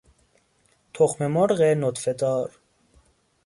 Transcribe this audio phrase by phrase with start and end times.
[0.93, 2.51] تخم مرغ نطفه دار